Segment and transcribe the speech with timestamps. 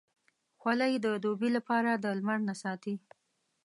[0.59, 2.95] خولۍ د دوبې لپاره د لمر نه ساتي.